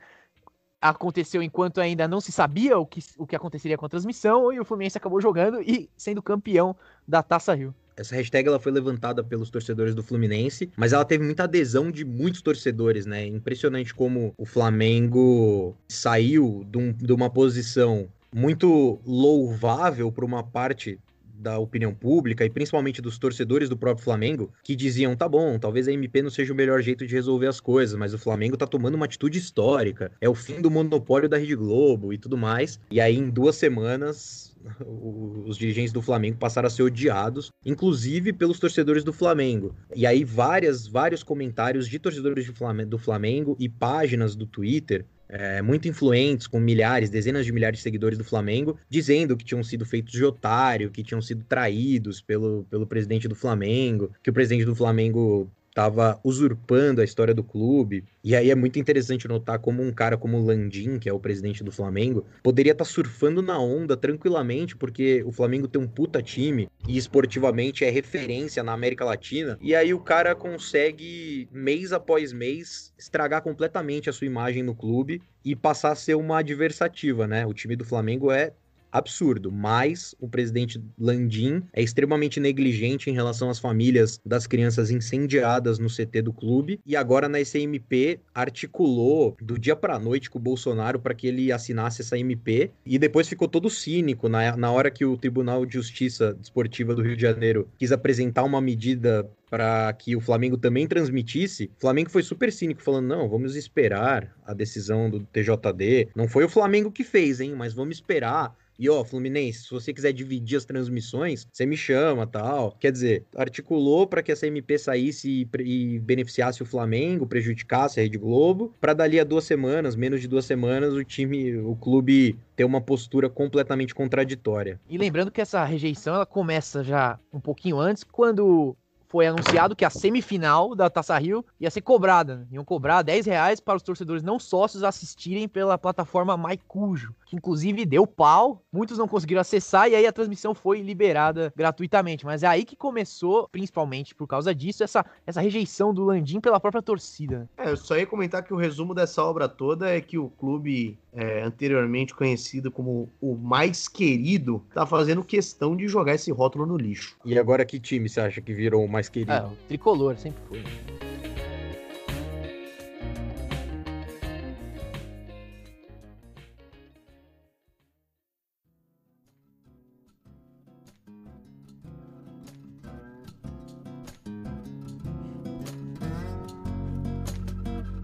[0.80, 4.61] Aconteceu enquanto ainda não se sabia o que, o que aconteceria com a transmissão e
[4.61, 7.74] o Fluminense acabou jogando e sendo campeão da Taça Rio.
[7.98, 12.04] Essa hashtag ela foi levantada pelos torcedores do Fluminense, mas ela teve muita adesão de
[12.04, 13.26] muitos torcedores, né?
[13.26, 20.98] Impressionante como o Flamengo saiu de, um, de uma posição muito louvável para uma parte
[21.38, 25.87] da opinião pública e principalmente dos torcedores do próprio Flamengo, que diziam: tá bom, talvez
[25.88, 28.66] a MP não seja o melhor jeito de resolver as coisas, mas o Flamengo tá
[28.66, 32.80] tomando uma atitude histórica, é o fim do monopólio da Rede Globo e tudo mais.
[32.90, 34.47] E aí, em duas semanas,
[34.85, 39.75] os dirigentes do Flamengo passaram a ser odiados, inclusive pelos torcedores do Flamengo.
[39.94, 42.51] E aí várias, vários comentários de torcedores
[42.87, 47.83] do Flamengo e páginas do Twitter é, muito influentes, com milhares, dezenas de milhares de
[47.83, 52.64] seguidores do Flamengo, dizendo que tinham sido feitos de otário, que tinham sido traídos pelo,
[52.71, 58.05] pelo presidente do Flamengo, que o presidente do Flamengo estava usurpando a história do clube.
[58.25, 61.21] E aí é muito interessante notar como um cara como o Landim, que é o
[61.21, 65.87] presidente do Flamengo, poderia estar tá surfando na onda tranquilamente, porque o Flamengo tem um
[65.87, 69.57] puta time e esportivamente é referência na América Latina.
[69.61, 75.23] E aí o cara consegue, mês após mês, estragar completamente a sua imagem no clube
[75.45, 77.47] e passar a ser uma adversativa, né?
[77.47, 78.53] O time do Flamengo é
[78.91, 85.78] absurdo, mas o presidente Landim é extremamente negligente em relação às famílias das crianças incendiadas
[85.78, 90.43] no CT do clube e agora na SMP articulou do dia para noite com o
[90.43, 94.91] Bolsonaro para que ele assinasse essa MP e depois ficou todo cínico na, na hora
[94.91, 99.93] que o Tribunal de Justiça Desportiva do Rio de Janeiro quis apresentar uma medida para
[99.95, 104.53] que o Flamengo também transmitisse, o Flamengo foi super cínico, falando: não, vamos esperar a
[104.53, 106.11] decisão do TJD.
[106.14, 109.93] Não foi o Flamengo que fez, hein, mas vamos esperar e ó, Fluminense, se você
[109.93, 112.76] quiser dividir as transmissões, você me chama, tal.
[112.79, 118.03] Quer dizer, articulou para que essa MP saísse e, e, beneficiasse o Flamengo, prejudicasse a
[118.05, 122.39] Rede Globo, para dali a duas semanas, menos de duas semanas, o time, o clube
[122.55, 124.81] ter uma postura completamente contraditória.
[124.89, 128.76] E lembrando que essa rejeição ela começa já um pouquinho antes, quando
[129.09, 132.36] foi anunciado que a semifinal da Taça Rio ia ser cobrada.
[132.36, 132.46] Né?
[132.52, 137.86] Iam cobrar 10 reais para os torcedores não sócios assistirem pela plataforma MyCujo, que inclusive
[137.86, 142.26] deu pau, muitos não conseguiram acessar e aí a transmissão foi liberada gratuitamente.
[142.26, 146.61] Mas é aí que começou, principalmente por causa disso, essa, essa rejeição do Landim pela
[146.61, 147.40] própria torcida.
[147.40, 147.48] Né?
[147.56, 150.98] É, eu só ia comentar que o resumo dessa obra toda é que o clube
[151.12, 156.76] é, anteriormente conhecido como o mais querido, tá fazendo questão de jogar esse rótulo no
[156.76, 157.16] lixo.
[157.24, 159.32] E agora que time você acha que virou o mais querido?
[159.32, 160.62] É, o tricolor, sempre foi.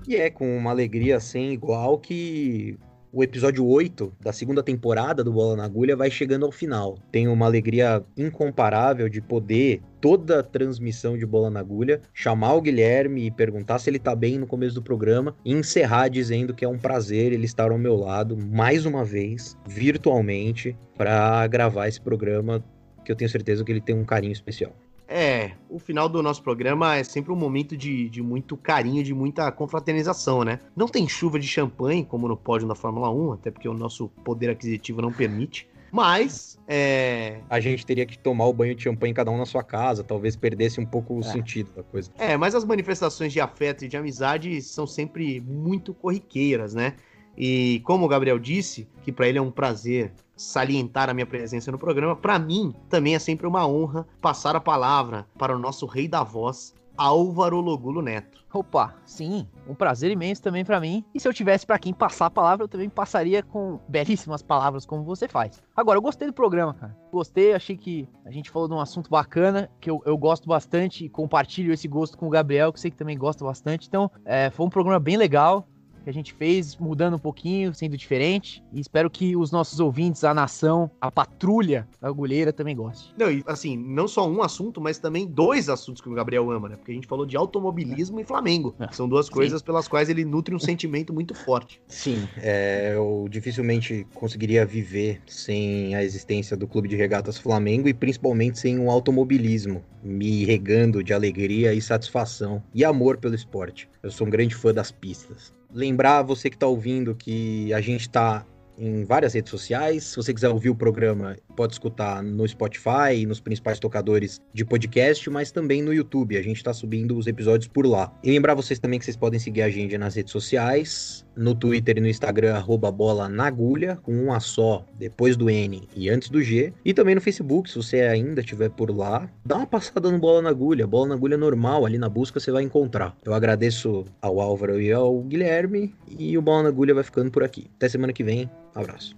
[0.07, 2.79] E é com uma alegria sem igual que
[3.15, 6.99] o episódio 8 da segunda temporada do Bola na Agulha vai chegando ao final.
[7.13, 12.61] Tenho uma alegria incomparável de poder, toda a transmissão de Bola na Agulha, chamar o
[12.61, 16.65] Guilherme e perguntar se ele tá bem no começo do programa e encerrar dizendo que
[16.65, 22.01] é um prazer ele estar ao meu lado mais uma vez, virtualmente, para gravar esse
[22.01, 22.65] programa
[23.05, 24.73] que eu tenho certeza que ele tem um carinho especial.
[25.07, 29.13] É, o final do nosso programa é sempre um momento de, de muito carinho, de
[29.13, 30.61] muita confraternização, né?
[30.75, 34.09] Não tem chuva de champanhe, como no pódio da Fórmula 1, até porque o nosso
[34.25, 35.69] poder aquisitivo não permite.
[35.93, 37.39] Mas, é...
[37.49, 40.35] A gente teria que tomar o banho de champanhe cada um na sua casa, talvez
[40.35, 41.23] perdesse um pouco o é.
[41.23, 42.11] sentido da coisa.
[42.19, 46.95] É, mas as manifestações de afeto e de amizade são sempre muito corriqueiras, né?
[47.37, 51.71] E como o Gabriel disse, que para ele é um prazer salientar a minha presença
[51.71, 55.87] no programa, para mim também é sempre uma honra passar a palavra para o nosso
[55.87, 58.45] rei da voz, Álvaro Logulo Neto.
[58.53, 61.05] Opa, sim, um prazer imenso também para mim.
[61.13, 64.87] E se eu tivesse para quem passar a palavra, eu também passaria com belíssimas palavras
[64.87, 65.61] como você faz.
[65.75, 66.97] Agora, eu gostei do programa, cara.
[67.11, 71.05] Gostei, achei que a gente falou de um assunto bacana, que eu, eu gosto bastante
[71.05, 73.89] e compartilho esse gosto com o Gabriel, que sei que também gosta bastante.
[73.89, 75.67] Então, é, foi um programa bem legal
[76.05, 78.63] que a gente fez, mudando um pouquinho, sendo diferente.
[78.73, 83.13] E espero que os nossos ouvintes, a nação, a patrulha da agulheira também goste.
[83.19, 86.69] Não, e assim, não só um assunto, mas também dois assuntos que o Gabriel ama,
[86.69, 86.77] né?
[86.77, 88.23] Porque a gente falou de automobilismo é.
[88.23, 88.75] e Flamengo.
[88.79, 88.93] É.
[88.93, 89.65] São duas coisas Sim.
[89.67, 91.81] pelas quais ele nutre um sentimento muito forte.
[91.89, 97.95] Sim, é, eu dificilmente conseguiria viver sem a existência do Clube de Regatas Flamengo e
[97.95, 103.89] principalmente sem o automobilismo, me regando de alegria e satisfação e amor pelo esporte.
[104.03, 105.55] Eu sou um grande fã das pistas.
[105.75, 108.47] Lembrar você que está ouvindo que a gente está
[108.79, 110.05] em várias redes sociais.
[110.05, 115.29] Se você quiser ouvir o programa, pode escutar no Spotify nos principais tocadores de podcast,
[115.31, 116.37] mas também no YouTube.
[116.37, 118.13] A gente está subindo os episódios por lá.
[118.23, 121.99] E lembrar vocês também que vocês podem seguir a gente nas redes sociais, no Twitter
[121.99, 126.09] e no Instagram, arroba bola na agulha, com um A só, depois do N e
[126.09, 126.73] antes do G.
[126.85, 130.43] E também no Facebook, se você ainda estiver por lá, dá uma passada no Bola
[130.43, 130.87] na Agulha.
[130.87, 133.17] Bola na Agulha normal, ali na busca você vai encontrar.
[133.25, 137.43] Eu agradeço ao Álvaro e ao Guilherme, e o Bola na Agulha vai ficando por
[137.43, 137.71] aqui.
[137.77, 138.51] Até semana que vem.
[138.75, 139.17] Abraço.